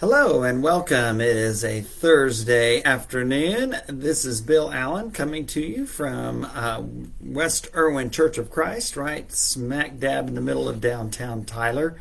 [0.00, 1.20] Hello and welcome.
[1.20, 3.76] It is a Thursday afternoon.
[3.86, 6.82] This is Bill Allen coming to you from uh,
[7.20, 12.00] West Erwin Church of Christ, right smack dab in the middle of downtown Tyler.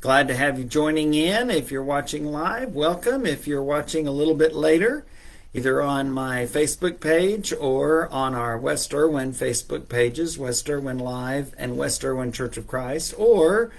[0.00, 1.50] Glad to have you joining in.
[1.50, 3.26] If you're watching live, welcome.
[3.26, 5.04] If you're watching a little bit later,
[5.52, 11.56] either on my Facebook page or on our West Erwin Facebook pages, West Erwin Live
[11.58, 13.72] and West Erwin Church of Christ, or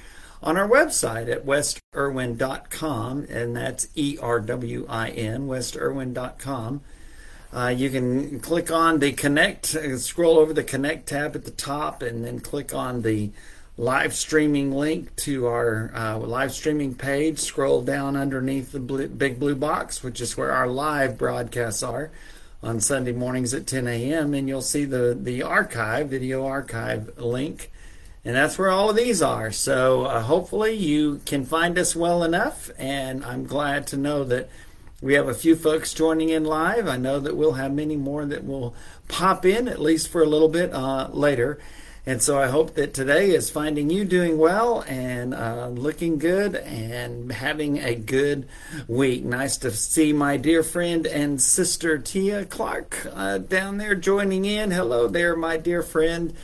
[0.44, 6.82] on our website at westerwin.com, and that's E R W I N, westerwin.com.
[7.54, 11.52] Uh, you can click on the connect, uh, scroll over the connect tab at the
[11.52, 13.32] top, and then click on the
[13.78, 17.39] live streaming link to our uh, live streaming page.
[17.39, 22.11] Scroll down underneath the blue, big blue box, which is where our live broadcasts are
[22.61, 27.69] on Sunday mornings at 10 a.m., and you'll see the, the archive, video archive link
[28.25, 29.51] and that's where all of these are.
[29.51, 32.69] So uh, hopefully you can find us well enough.
[32.77, 34.49] And I'm glad to know that
[35.02, 36.88] we have a few folks joining in live.
[36.88, 38.73] I know that we'll have many more that will
[39.09, 41.59] pop in, at least for a little bit uh, later.
[42.05, 46.55] And so I hope that today is finding you doing well and uh, looking good
[46.55, 48.47] and having a good
[48.87, 49.23] week.
[49.23, 54.71] Nice to see my dear friend and sister Tia Clark uh, down there joining in.
[54.71, 56.35] Hello there, my dear friend.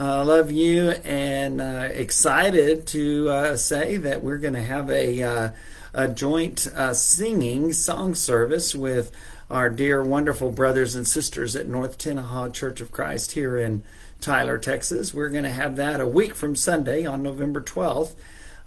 [0.00, 4.88] I uh, love you and uh, excited to uh, say that we're going to have
[4.90, 5.50] a, uh,
[5.92, 9.10] a joint uh, singing song service with
[9.50, 13.82] our dear, wonderful brothers and sisters at North Tenaha Church of Christ here in
[14.20, 15.12] Tyler, Texas.
[15.12, 18.14] We're going to have that a week from Sunday on November 12th.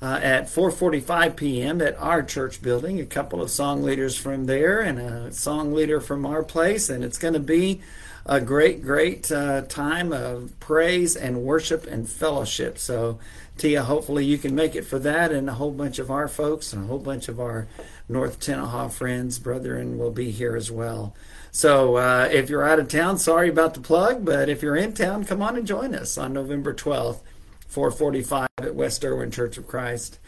[0.04, 1.80] Uh, at 4:45 p.m.
[1.80, 3.00] at our church building.
[3.00, 7.04] A couple of song leaders from there and a song leader from our place, and
[7.04, 7.82] it's going to be
[8.26, 12.78] a great, great uh, time of praise and worship and fellowship.
[12.78, 13.20] So,
[13.58, 16.74] Tia, hopefully you can make it for that, and a whole bunch of our folks
[16.74, 17.68] and a whole bunch of our
[18.08, 21.16] North Tenaha friends, brethren, will be here as well.
[21.52, 24.94] So, uh, if you're out of town, sorry about the plug, but if you're in
[24.94, 27.20] town, come on and join us on November 12th,
[27.68, 30.20] 445 at West Erwin Church of Christ.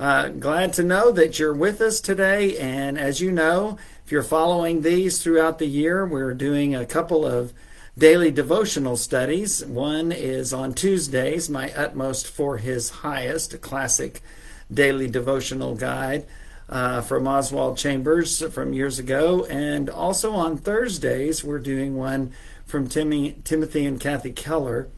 [0.00, 3.76] Uh, glad to know that you're with us today, and as you know,
[4.10, 7.52] if you're following these throughout the year, we're doing a couple of
[7.96, 9.64] daily devotional studies.
[9.64, 14.20] One is on Tuesdays, My Utmost for His Highest, a classic
[14.68, 16.26] daily devotional guide
[16.68, 19.44] uh, from Oswald Chambers from years ago.
[19.44, 22.32] And also on Thursdays, we're doing one
[22.66, 24.88] from Timmy, Timothy and Kathy Keller.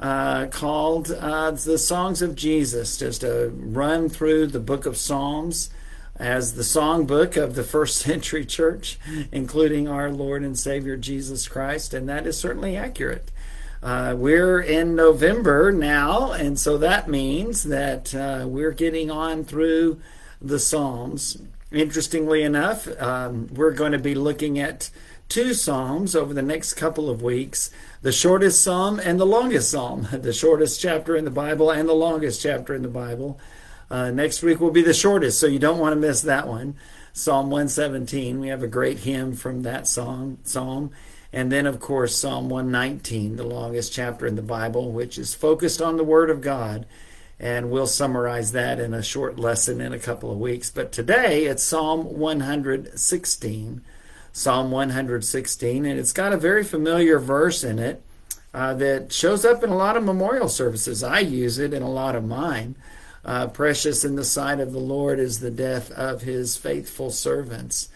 [0.00, 5.68] Uh, called uh, The Songs of Jesus, just a run through the book of Psalms
[6.22, 8.96] as the songbook of the first century church,
[9.32, 13.30] including our Lord and Savior Jesus Christ, and that is certainly accurate.
[13.82, 20.00] Uh, we're in November now, and so that means that uh, we're getting on through
[20.40, 21.42] the Psalms.
[21.72, 24.90] Interestingly enough, um, we're going to be looking at
[25.28, 27.70] two Psalms over the next couple of weeks
[28.02, 31.94] the shortest Psalm and the longest Psalm, the shortest chapter in the Bible and the
[31.94, 33.40] longest chapter in the Bible.
[33.92, 36.74] Uh, next week will be the shortest, so you don't want to miss that one.
[37.12, 38.40] Psalm 117.
[38.40, 40.92] We have a great hymn from that song, psalm.
[41.30, 45.82] And then, of course, Psalm 119, the longest chapter in the Bible, which is focused
[45.82, 46.86] on the Word of God.
[47.38, 50.70] And we'll summarize that in a short lesson in a couple of weeks.
[50.70, 53.82] But today it's Psalm 116.
[54.32, 58.02] Psalm 116, and it's got a very familiar verse in it
[58.54, 61.02] uh, that shows up in a lot of memorial services.
[61.02, 62.74] I use it in a lot of mine.
[63.24, 67.88] Uh, precious in the sight of the Lord is the death of his faithful servants.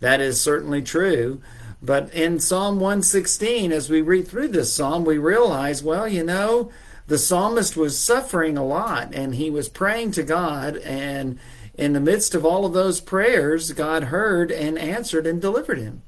[0.00, 1.42] That is certainly true.
[1.82, 6.70] But in Psalm 116, as we read through this psalm, we realize, well, you know,
[7.06, 10.76] the psalmist was suffering a lot and he was praying to God.
[10.78, 11.38] And
[11.74, 16.02] in the midst of all of those prayers, God heard and answered and delivered him.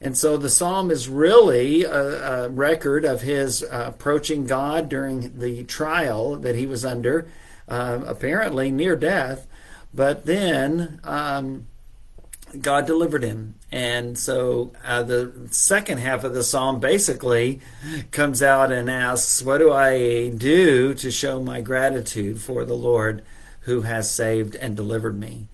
[0.00, 5.38] And so the psalm is really a, a record of his uh, approaching God during
[5.38, 7.28] the trial that he was under
[7.68, 9.46] uh, apparently near death,
[9.92, 11.66] but then um,
[12.60, 13.54] God delivered him.
[13.70, 17.60] And so uh, the second half of the psalm basically
[18.10, 23.22] comes out and asks, What do I do to show my gratitude for the Lord
[23.60, 25.48] who has saved and delivered me?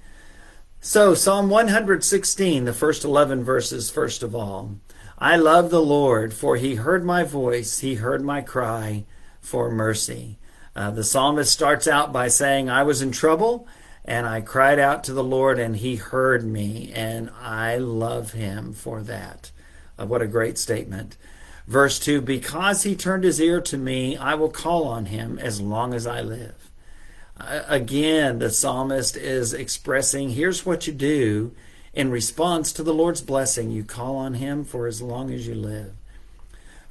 [0.80, 4.76] So, Psalm 116, the first 11 verses, first of all.
[5.18, 9.06] I love the Lord, for he heard my voice, he heard my cry
[9.40, 10.36] for mercy.
[10.76, 13.68] Uh, the psalmist starts out by saying, I was in trouble
[14.04, 18.72] and I cried out to the Lord and he heard me, and I love him
[18.72, 19.50] for that.
[19.98, 21.16] Uh, what a great statement.
[21.66, 25.60] Verse 2 Because he turned his ear to me, I will call on him as
[25.60, 26.70] long as I live.
[27.38, 31.54] Uh, again, the psalmist is expressing here's what you do
[31.94, 33.70] in response to the Lord's blessing.
[33.70, 35.94] You call on Him for as long as you live.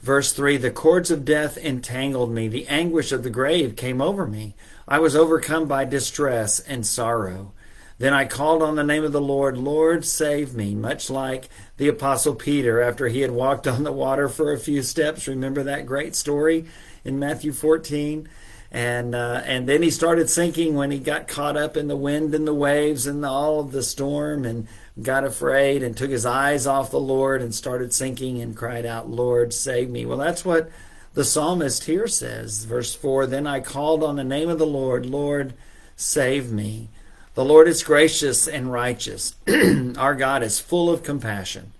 [0.03, 4.27] Verse 3 The cords of death entangled me, the anguish of the grave came over
[4.27, 4.53] me.
[4.85, 7.53] I was overcome by distress and sorrow.
[7.99, 11.47] Then I called on the name of the Lord, Lord, save me, much like
[11.77, 15.27] the Apostle Peter after he had walked on the water for a few steps.
[15.27, 16.65] Remember that great story
[17.05, 18.27] in Matthew 14?
[18.71, 22.35] And, uh, and then he started sinking when he got caught up in the wind
[22.35, 24.67] and the waves and the, all of the storm and
[25.01, 29.09] got afraid and took his eyes off the Lord and started sinking and cried out,
[29.09, 30.05] Lord, save me.
[30.05, 30.69] Well, that's what
[31.13, 32.65] the psalmist here says.
[32.65, 35.53] Verse 4 Then I called on the name of the Lord, Lord,
[35.95, 36.89] save me.
[37.33, 39.35] The Lord is gracious and righteous.
[39.97, 41.73] Our God is full of compassion.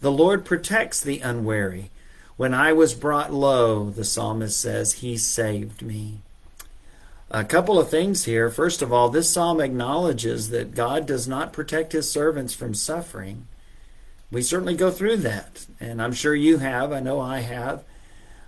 [0.00, 1.90] The Lord protects the unwary.
[2.36, 6.20] When I was brought low, the psalmist says, He saved me.
[7.32, 8.50] A couple of things here.
[8.50, 13.46] First of all, this psalm acknowledges that God does not protect his servants from suffering.
[14.32, 16.92] We certainly go through that, and I'm sure you have.
[16.92, 17.84] I know I have.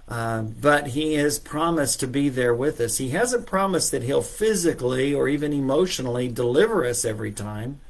[0.08, 2.98] Uh, but he has promised to be there with us.
[2.98, 7.80] He hasn't promised that he'll physically or even emotionally deliver us every time.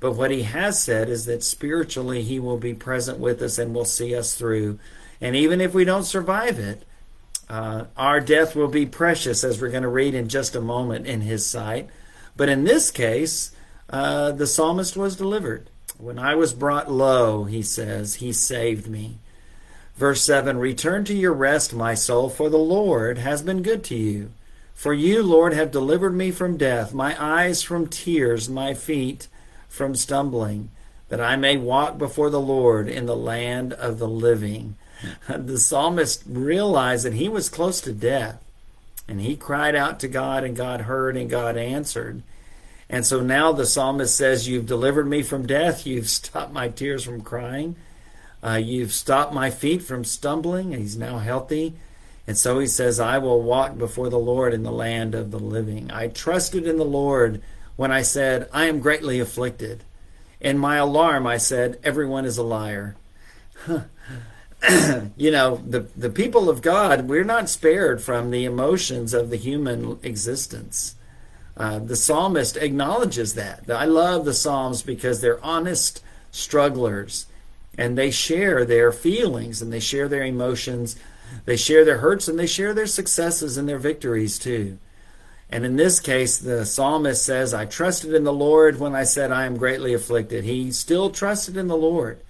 [0.00, 3.72] But what he has said is that spiritually he will be present with us and
[3.72, 4.80] will see us through.
[5.20, 6.84] And even if we don't survive it,
[7.52, 11.06] uh, our death will be precious, as we're going to read in just a moment
[11.06, 11.90] in his sight.
[12.34, 13.50] But in this case,
[13.90, 15.68] uh, the psalmist was delivered.
[15.98, 19.18] When I was brought low, he says, he saved me.
[19.96, 23.96] Verse 7 Return to your rest, my soul, for the Lord has been good to
[23.96, 24.30] you.
[24.72, 29.28] For you, Lord, have delivered me from death, my eyes from tears, my feet
[29.68, 30.70] from stumbling,
[31.10, 34.76] that I may walk before the Lord in the land of the living.
[35.28, 38.42] the psalmist realized that he was close to death.
[39.08, 42.22] And he cried out to God, and God heard, and God answered.
[42.88, 45.86] And so now the psalmist says, You've delivered me from death.
[45.86, 47.76] You've stopped my tears from crying.
[48.44, 50.72] Uh, you've stopped my feet from stumbling.
[50.72, 51.74] He's now healthy.
[52.26, 55.38] And so he says, I will walk before the Lord in the land of the
[55.38, 55.90] living.
[55.90, 57.42] I trusted in the Lord
[57.76, 59.82] when I said, I am greatly afflicted.
[60.40, 62.96] In my alarm, I said, Everyone is a liar.
[65.16, 69.36] you know, the, the people of God, we're not spared from the emotions of the
[69.36, 70.94] human existence.
[71.56, 73.68] Uh, the psalmist acknowledges that.
[73.68, 77.26] I love the Psalms because they're honest strugglers
[77.76, 80.96] and they share their feelings and they share their emotions.
[81.44, 84.78] They share their hurts and they share their successes and their victories too.
[85.50, 89.30] And in this case, the psalmist says, I trusted in the Lord when I said
[89.30, 90.44] I am greatly afflicted.
[90.44, 92.20] He still trusted in the Lord.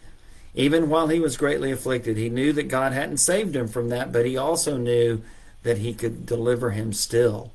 [0.54, 4.12] Even while he was greatly afflicted, he knew that God hadn't saved him from that,
[4.12, 5.22] but he also knew
[5.62, 7.52] that he could deliver him still.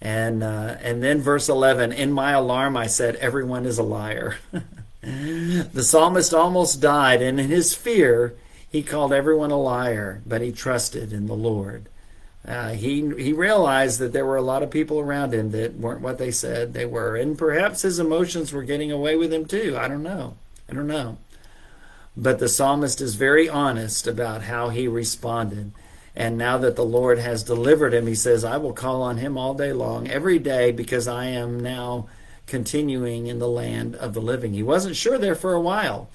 [0.00, 4.36] And uh, and then verse 11, in my alarm I said, everyone is a liar.
[5.00, 8.34] the psalmist almost died, and in his fear,
[8.68, 11.88] he called everyone a liar, but he trusted in the Lord.
[12.46, 16.00] Uh, he he realized that there were a lot of people around him that weren't
[16.00, 19.76] what they said they were, and perhaps his emotions were getting away with him too.
[19.78, 20.36] I don't know.
[20.68, 21.18] I don't know.
[22.16, 25.72] But the psalmist is very honest about how he responded.
[26.14, 29.36] And now that the Lord has delivered him, he says, I will call on him
[29.36, 32.08] all day long, every day, because I am now
[32.46, 34.54] continuing in the land of the living.
[34.54, 36.08] He wasn't sure there for a while,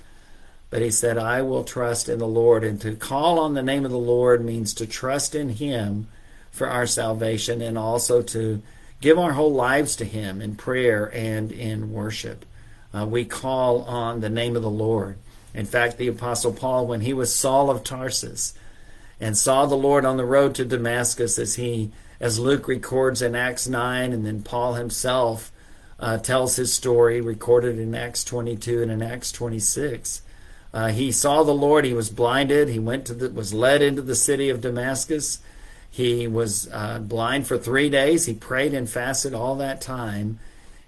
[0.71, 2.63] but he said, I will trust in the Lord.
[2.63, 6.07] And to call on the name of the Lord means to trust in him
[6.49, 8.63] for our salvation and also to
[9.01, 12.45] give our whole lives to him in prayer and in worship.
[12.93, 15.17] Uh, we call on the name of the Lord.
[15.53, 18.53] In fact, the Apostle Paul, when he was Saul of Tarsus
[19.19, 23.35] and saw the Lord on the road to Damascus, as he, as Luke records in
[23.35, 25.51] Acts 9, and then Paul himself
[25.99, 30.23] uh, tells his story, recorded in Acts 22 and in Acts 26.
[30.73, 31.85] Uh, he saw the Lord.
[31.85, 32.69] He was blinded.
[32.69, 35.39] He went to the, was led into the city of Damascus.
[35.89, 38.25] He was uh, blind for three days.
[38.25, 40.39] He prayed and fasted all that time.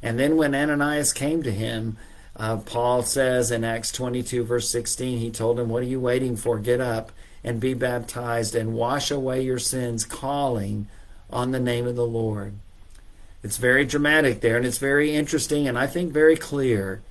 [0.02, 1.98] And then when Ananias came to him,
[2.36, 6.36] uh, Paul says in Acts 22, verse 16, he told him, What are you waiting
[6.36, 6.58] for?
[6.58, 7.12] Get up
[7.44, 10.88] and be baptized and wash away your sins, calling
[11.30, 12.54] on the name of the Lord.
[13.44, 17.04] It's very dramatic there, and it's very interesting, and I think very clear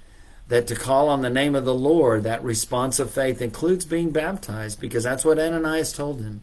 [0.49, 4.11] that to call on the name of the Lord, that response of faith includes being
[4.11, 6.43] baptized, because that's what Ananias told him.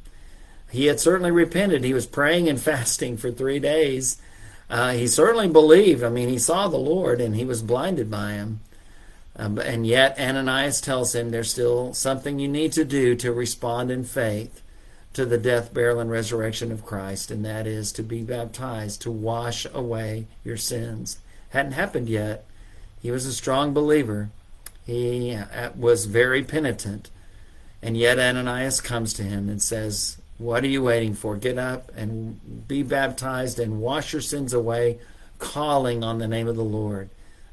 [0.69, 1.83] He had certainly repented.
[1.83, 4.21] He was praying and fasting for three days.
[4.69, 6.03] Uh, he certainly believed.
[6.03, 8.61] I mean, he saw the Lord, and he was blinded by him.
[9.35, 13.89] Um, and yet, Ananias tells him there's still something you need to do to respond
[13.91, 14.61] in faith,
[15.13, 19.11] to the death, burial, and resurrection of Christ, and that is to be baptized, to
[19.11, 21.19] wash away your sins.
[21.49, 22.45] Hadn't happened yet.
[23.01, 24.29] He was a strong believer.
[24.85, 27.09] He uh, was very penitent.
[27.81, 31.37] And yet Ananias comes to him and says, What are you waiting for?
[31.37, 34.99] Get up and be baptized and wash your sins away,
[35.37, 37.09] calling on the name of the Lord.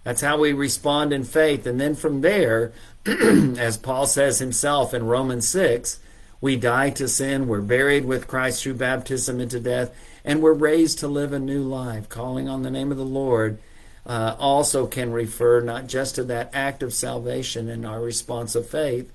[0.06, 1.66] That's how we respond in faith.
[1.66, 2.72] And then from there,
[3.06, 5.98] as Paul says himself in Romans 6,
[6.40, 9.92] we die to sin, we're buried with Christ through baptism into death,
[10.24, 12.08] and we're raised to live a new life.
[12.08, 13.58] Calling on the name of the Lord
[14.06, 18.70] uh, also can refer not just to that act of salvation and our response of
[18.70, 19.12] faith,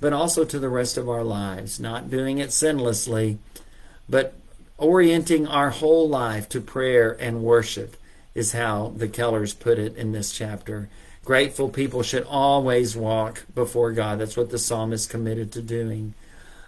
[0.00, 1.78] but also to the rest of our lives.
[1.78, 3.38] Not doing it sinlessly,
[4.08, 4.34] but
[4.76, 7.96] orienting our whole life to prayer and worship
[8.34, 10.88] is how the Kellers put it in this chapter.
[11.24, 14.18] Grateful people should always walk before God.
[14.18, 16.14] That's what the psalmist committed to doing.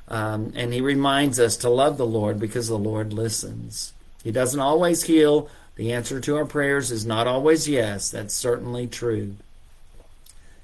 [0.06, 3.92] Um, and he reminds us to love the Lord because the Lord listens.
[4.22, 5.48] He doesn't always heal.
[5.76, 8.10] The answer to our prayers is not always yes.
[8.10, 9.36] That's certainly true.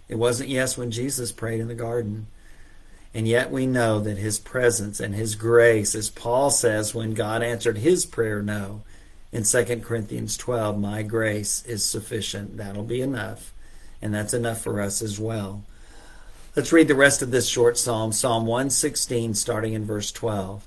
[0.08, 2.26] It wasn't yes when Jesus prayed in the garden.
[3.12, 7.42] And yet we know that his presence and his grace, as Paul says when God
[7.42, 8.82] answered his prayer no
[9.32, 12.56] in 2 Corinthians 12, my grace is sufficient.
[12.56, 13.52] That'll be enough.
[14.02, 15.62] And that's enough for us as well.
[16.56, 20.66] Let's read the rest of this short psalm, Psalm 116, starting in verse 12.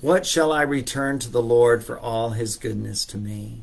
[0.00, 3.62] What shall I return to the Lord for all his goodness to me?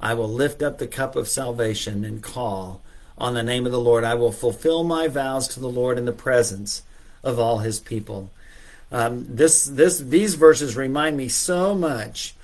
[0.00, 2.82] I will lift up the cup of salvation and call
[3.16, 4.04] on the name of the Lord.
[4.04, 6.82] I will fulfill my vows to the Lord in the presence
[7.24, 8.30] of all his people.
[8.92, 12.36] Um, this, this, these verses remind me so much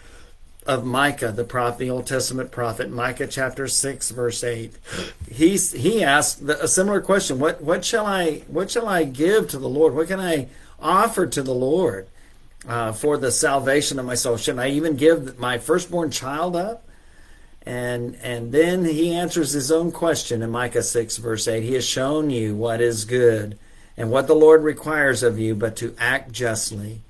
[0.66, 4.74] of Micah, the prophet, the Old Testament prophet, Micah chapter six, verse eight.
[5.30, 9.58] He's, he asked a similar question: What what shall I what shall I give to
[9.58, 9.94] the Lord?
[9.94, 10.48] What can I
[10.80, 12.08] offer to the Lord
[12.66, 14.36] uh, for the salvation of my soul?
[14.36, 16.88] Should I even give my firstborn child up?
[17.66, 21.62] And and then he answers his own question in Micah six, verse eight.
[21.62, 23.58] He has shown you what is good
[23.96, 27.02] and what the Lord requires of you, but to act justly,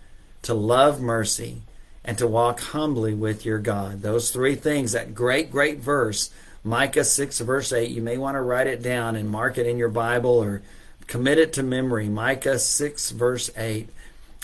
[0.42, 1.62] to love mercy
[2.04, 4.02] and to walk humbly with your God.
[4.02, 6.30] Those three things, that great, great verse,
[6.62, 9.78] Micah 6, verse 8, you may want to write it down and mark it in
[9.78, 10.62] your Bible or
[11.06, 12.08] commit it to memory.
[12.08, 13.88] Micah 6, verse 8.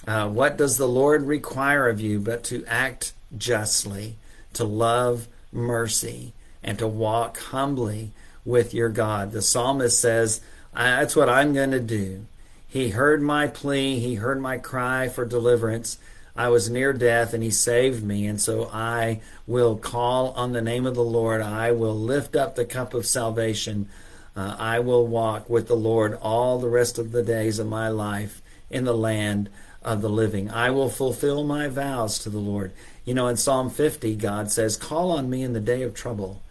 [0.07, 4.17] Uh, what does the Lord require of you but to act justly,
[4.55, 8.13] to love mercy, and to walk humbly
[8.45, 9.33] with your God?
[9.33, 10.41] The psalmist says,
[10.75, 12.27] That's what I'm going to do.
[12.67, 15.99] He heard my plea, he heard my cry for deliverance.
[16.37, 18.27] I was near death and he saved me.
[18.27, 21.41] And so I will call on the name of the Lord.
[21.41, 23.89] I will lift up the cup of salvation.
[24.37, 27.89] Uh, I will walk with the Lord all the rest of the days of my
[27.89, 29.51] life in the land
[29.83, 30.51] of the living.
[30.51, 32.73] I will fulfill my vows to the Lord.
[33.05, 36.43] You know, in Psalm 50, God says, Call on me in the day of trouble.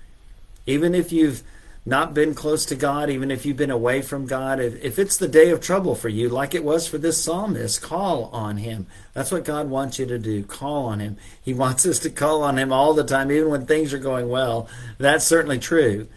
[0.65, 1.43] Even if you've
[1.85, 5.17] not been close to God, even if you've been away from God, if, if it's
[5.17, 8.85] the day of trouble for you, like it was for this psalmist, call on Him.
[9.13, 10.43] That's what God wants you to do.
[10.43, 11.17] Call on Him.
[11.41, 14.29] He wants us to call on Him all the time, even when things are going
[14.29, 14.67] well.
[14.97, 16.07] That's certainly true.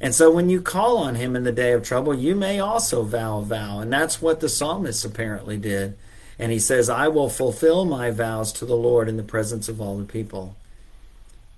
[0.00, 3.02] And so when you call on Him in the day of trouble, you may also
[3.02, 3.80] vow a vow.
[3.80, 5.96] And that's what the psalmist apparently did.
[6.38, 9.80] And he says, I will fulfill my vows to the Lord in the presence of
[9.80, 10.56] all the people.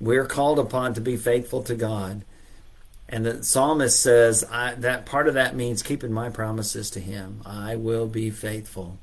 [0.01, 2.23] We're called upon to be faithful to God.
[3.13, 7.43] And the psalmist says that part of that means keeping my promises to him.
[7.45, 8.99] I will be faithful.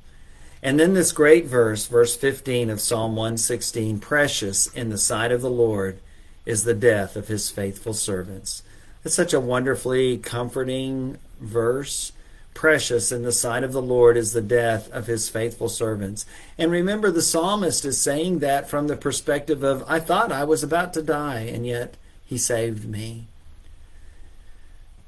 [0.62, 5.42] And then this great verse, verse 15 of Psalm 116 Precious in the sight of
[5.42, 6.00] the Lord
[6.46, 8.62] is the death of his faithful servants.
[9.04, 12.12] It's such a wonderfully comforting verse.
[12.54, 16.24] Precious in the sight of the Lord is the death of his faithful servants.
[16.56, 20.62] And remember, the psalmist is saying that from the perspective of, I thought I was
[20.62, 23.26] about to die, and yet he saved me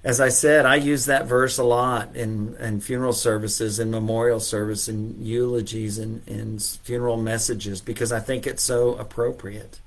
[0.02, 4.40] as I said, I use that verse a lot in, in funeral services, in memorial
[4.40, 9.80] service, in eulogies, and in, in funeral messages because I think it's so appropriate.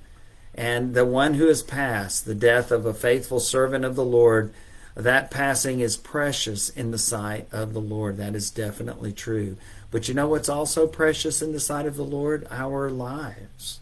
[0.53, 4.53] And the one who has passed, the death of a faithful servant of the Lord,
[4.95, 8.17] that passing is precious in the sight of the Lord.
[8.17, 9.57] That is definitely true.
[9.89, 12.45] But you know what's also precious in the sight of the Lord?
[12.51, 13.79] Our lives.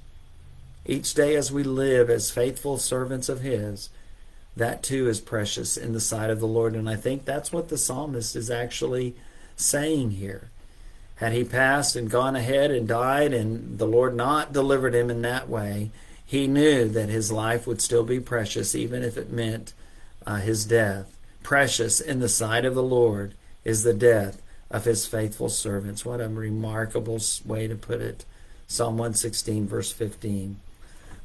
[0.86, 3.90] Each day as we live as faithful servants of His,
[4.56, 6.76] that too is precious in the sight of the Lord.
[6.76, 9.16] And I think that's what the psalmist is actually
[9.56, 10.50] saying here.
[11.16, 15.22] Had he passed and gone ahead and died, and the Lord not delivered him in
[15.22, 15.92] that way,
[16.26, 19.74] he knew that his life would still be precious, even if it meant
[20.26, 21.16] uh, his death.
[21.44, 24.42] Precious in the sight of the Lord is the death
[24.72, 26.06] of his faithful servants.
[26.06, 28.26] What a remarkable way to put it.
[28.66, 30.60] Psalm 116, verse 15.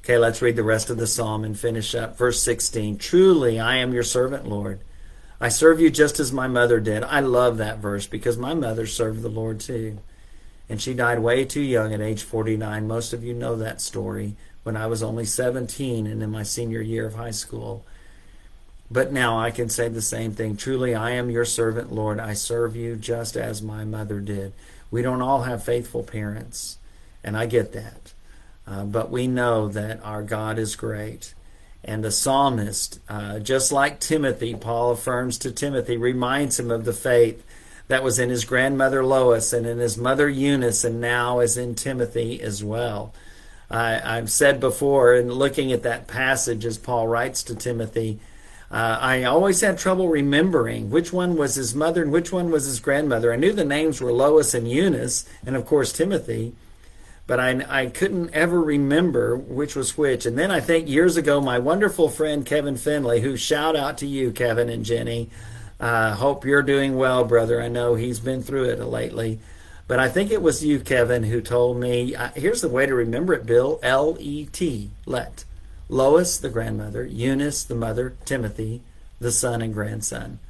[0.07, 2.17] Okay, let's read the rest of the psalm and finish up.
[2.17, 4.79] Verse 16 Truly, I am your servant, Lord.
[5.41, 7.03] I serve you just as my mother did.
[7.03, 9.99] I love that verse because my mother served the Lord too.
[10.69, 12.87] And she died way too young at age 49.
[12.87, 16.83] Most of you know that story when I was only 17 and in my senior
[16.83, 17.85] year of high school.
[18.89, 20.57] But now I can say the same thing.
[20.57, 22.21] Truly, I am your servant, Lord.
[22.21, 24.53] I serve you just as my mother did.
[24.89, 26.79] We don't all have faithful parents,
[27.25, 28.06] and I get that.
[28.67, 31.35] Uh, but we know that our God is great.
[31.85, 36.93] And the psalmist, uh, just like Timothy, Paul affirms to Timothy, reminds him of the
[36.93, 37.45] faith
[37.87, 41.77] that was in his grandmother Lois and in his mother Eunice, and now is in
[41.77, 43.15] Timothy as well.
[43.71, 48.19] I, I've said before, in looking at that passage as Paul writes to Timothy,
[48.71, 52.67] uh, I always had trouble remembering which one was his mother and which one was
[52.67, 53.33] his grandmother.
[53.33, 56.55] I knew the names were Lois and Eunice, and of course Timothy,
[57.27, 60.27] but I, I couldn't ever remember which was which.
[60.27, 64.07] And then I think years ago, my wonderful friend Kevin Finley, who shout out to
[64.07, 65.31] you, Kevin and Jenny,
[65.81, 67.61] uh, hope you're doing well, brother.
[67.61, 69.41] I know he's been through it lately.
[69.89, 72.95] But I think it was you, Kevin, who told me uh, here's the way to
[72.95, 75.45] remember it, Bill L E T, let.
[75.89, 78.83] Lois, the grandmother, Eunice, the mother, Timothy,
[79.21, 80.41] the son and grandson.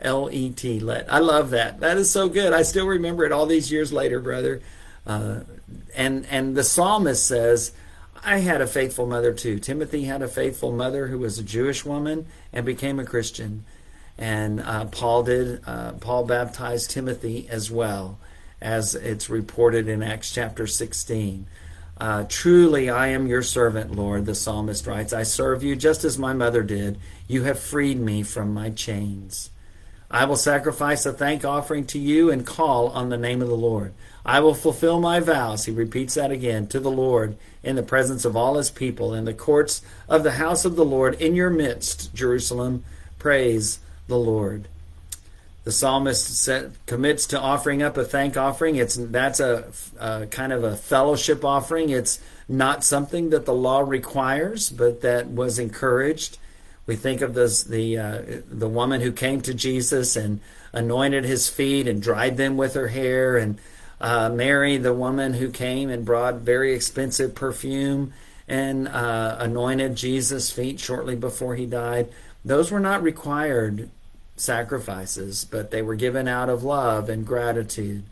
[0.00, 1.12] L E T, let.
[1.12, 1.80] I love that.
[1.80, 2.54] That is so good.
[2.54, 4.62] I still remember it all these years later, brother.
[5.06, 5.40] Uh,
[5.94, 7.72] and and the psalmist says,
[8.24, 9.58] I had a faithful mother too.
[9.58, 13.64] Timothy had a faithful mother who was a Jewish woman and became a Christian.
[14.16, 15.62] And uh, Paul did.
[15.66, 18.18] Uh, Paul baptized Timothy as well,
[18.60, 21.46] as it's reported in Acts chapter 16.
[22.00, 25.12] Uh, Truly, I am your servant, Lord, the psalmist writes.
[25.12, 26.98] I serve you just as my mother did.
[27.26, 29.50] You have freed me from my chains.
[30.10, 33.56] I will sacrifice a thank offering to you and call on the name of the
[33.56, 33.92] Lord.
[34.28, 38.26] I will fulfill my vows, he repeats that again, to the Lord in the presence
[38.26, 41.48] of all his people, in the courts of the house of the Lord, in your
[41.48, 42.84] midst, Jerusalem.
[43.18, 44.68] Praise the Lord.
[45.64, 48.76] The psalmist set, commits to offering up a thank offering.
[48.76, 51.88] It's that's a, a, kind of a fellowship offering.
[51.88, 56.36] It's not something that the law requires, but that was encouraged.
[56.84, 60.40] We think of this, the uh, the woman who came to Jesus and
[60.74, 63.58] anointed his feet and dried them with her hair, and
[64.00, 68.12] uh, Mary, the woman who came and brought very expensive perfume
[68.46, 72.08] and uh, anointed Jesus' feet shortly before he died.
[72.44, 73.90] Those were not required
[74.36, 78.04] sacrifices, but they were given out of love and gratitude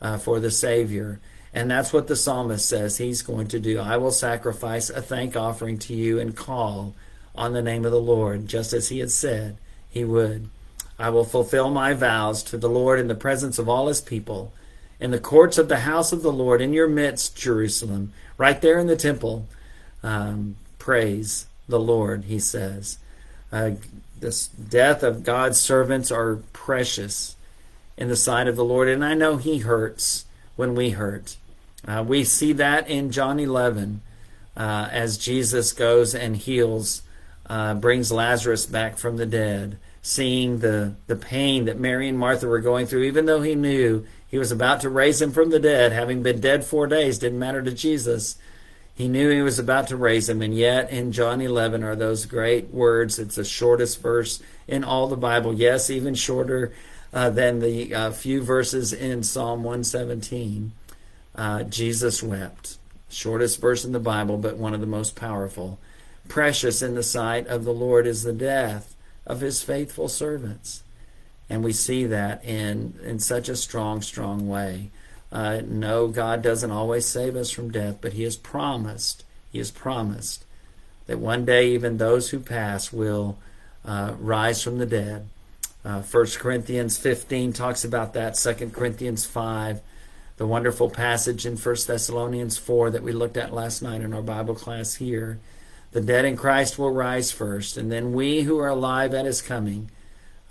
[0.00, 1.20] uh, for the Savior.
[1.52, 3.78] And that's what the psalmist says he's going to do.
[3.78, 6.94] I will sacrifice a thank offering to you and call
[7.34, 9.56] on the name of the Lord, just as he had said
[9.88, 10.48] he would.
[10.98, 14.52] I will fulfill my vows to the Lord in the presence of all his people,
[15.04, 18.78] in the courts of the house of the Lord, in your midst, Jerusalem, right there
[18.78, 19.46] in the temple.
[20.02, 22.96] Um, praise the Lord, he says.
[23.52, 23.72] Uh,
[24.70, 27.36] death of God's servants are precious
[27.98, 30.24] in the sight of the Lord, and I know He hurts
[30.56, 31.36] when we hurt.
[31.86, 34.00] Uh, we see that in John 11
[34.56, 37.02] uh, as Jesus goes and heals,
[37.44, 42.48] uh, brings Lazarus back from the dead, seeing the, the pain that Mary and Martha
[42.48, 45.60] were going through, even though he knew he was about to raise him from the
[45.60, 48.36] dead, having been dead four days, didn't matter to Jesus.
[48.92, 52.26] He knew he was about to raise him, and yet in John 11 are those
[52.26, 53.20] great words.
[53.20, 55.54] It's the shortest verse in all the Bible.
[55.54, 56.72] Yes, even shorter
[57.12, 60.72] uh, than the uh, few verses in Psalm 117.
[61.36, 62.78] Uh, Jesus wept.
[63.08, 65.78] Shortest verse in the Bible, but one of the most powerful.
[66.26, 68.96] Precious in the sight of the Lord is the death
[69.28, 70.82] of his faithful servants.
[71.48, 74.90] And we see that in, in such a strong, strong way.
[75.30, 79.70] Uh, no, God doesn't always save us from death, but He has promised, He has
[79.70, 80.44] promised
[81.06, 83.36] that one day even those who pass will
[83.84, 85.28] uh, rise from the dead.
[85.84, 89.80] Uh, 1 Corinthians 15 talks about that, 2 Corinthians 5,
[90.36, 94.22] the wonderful passage in 1 Thessalonians 4 that we looked at last night in our
[94.22, 95.38] Bible class here.
[95.92, 99.42] The dead in Christ will rise first, and then we who are alive at His
[99.42, 99.90] coming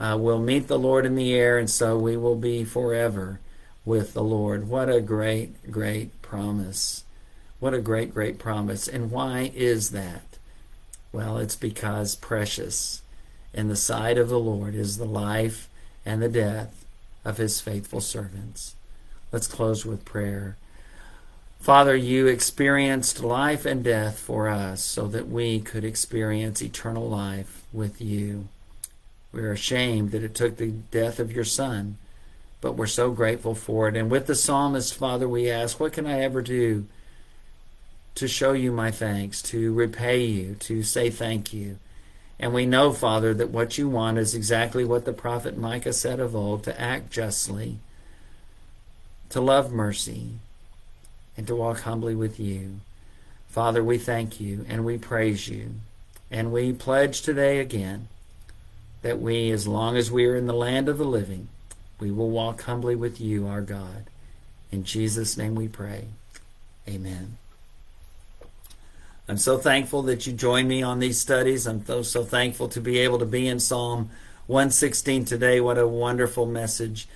[0.03, 3.39] uh, will meet the Lord in the air, and so we will be forever
[3.85, 4.67] with the Lord.
[4.67, 7.05] What a great, great promise.
[7.61, 8.85] What a great, great promise.
[8.85, 10.23] And why is that?
[11.13, 13.01] Well, it's because precious
[13.53, 15.69] in the sight of the Lord is the life
[16.05, 16.83] and the death
[17.23, 18.75] of his faithful servants.
[19.31, 20.57] Let's close with prayer.
[21.61, 27.63] Father, you experienced life and death for us so that we could experience eternal life
[27.71, 28.49] with you.
[29.33, 31.97] We are ashamed that it took the death of your Son
[32.63, 33.97] but we're so grateful for it.
[33.97, 36.85] And with the psalmist, Father, we ask, what can I ever do
[38.15, 41.77] to show you my thanks, to repay you, to say thank you.
[42.39, 46.21] And we know, Father, that what you want is exactly what the prophet Micah said
[46.21, 47.79] of old to act justly,
[49.27, 50.29] to love mercy,
[51.35, 52.79] and to walk humbly with you.
[53.49, 55.71] Father, we thank you and we praise you.
[56.31, 58.07] And we pledge today again
[59.03, 61.49] that we, as long as we are in the land of the living,
[61.99, 64.09] we will walk humbly with you, our God.
[64.71, 66.05] In Jesus' name we pray.
[66.87, 67.37] Amen.
[69.27, 71.67] I'm so thankful that you join me on these studies.
[71.67, 74.09] I'm so, so thankful to be able to be in Psalm
[74.47, 75.61] 116 today.
[75.61, 77.07] What a wonderful message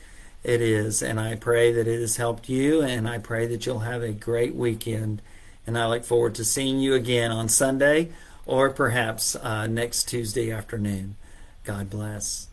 [0.43, 1.01] it is.
[1.01, 4.13] And I pray that it has helped you, and I pray that you'll have a
[4.13, 5.21] great weekend.
[5.65, 8.11] And I look forward to seeing you again on Sunday
[8.45, 11.15] or perhaps uh, next Tuesday afternoon.
[11.67, 12.47] God bless.